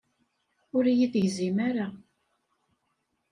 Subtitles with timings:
[0.75, 1.87] Ur iyi-tegzim ara.